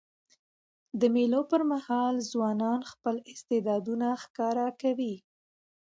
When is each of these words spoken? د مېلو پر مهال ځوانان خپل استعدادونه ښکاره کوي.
د 0.99 1.01
مېلو 1.15 1.41
پر 1.51 1.61
مهال 1.71 2.15
ځوانان 2.31 2.79
خپل 2.91 3.15
استعدادونه 3.31 4.07
ښکاره 4.23 4.67
کوي. 4.81 5.15